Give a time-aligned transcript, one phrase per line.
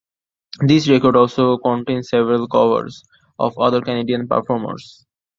[0.61, 3.03] This record also contains several covers
[3.37, 5.05] of other Canadian performers.